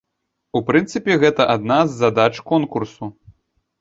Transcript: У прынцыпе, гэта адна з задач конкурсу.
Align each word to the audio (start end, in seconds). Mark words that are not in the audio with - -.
У 0.59 0.61
прынцыпе, 0.69 1.17
гэта 1.25 1.47
адна 1.57 1.77
з 1.91 1.99
задач 2.01 2.33
конкурсу. 2.51 3.03